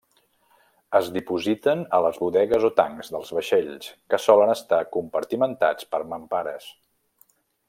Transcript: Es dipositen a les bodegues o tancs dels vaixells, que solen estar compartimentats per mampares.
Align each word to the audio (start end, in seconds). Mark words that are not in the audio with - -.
Es 0.99 1.09
dipositen 1.17 1.83
a 1.97 1.99
les 2.05 2.17
bodegues 2.23 2.65
o 2.69 2.73
tancs 2.81 3.13
dels 3.17 3.31
vaixells, 3.41 3.93
que 4.15 4.23
solen 4.27 4.57
estar 4.57 4.83
compartimentats 4.99 5.91
per 5.93 6.05
mampares. 6.15 6.71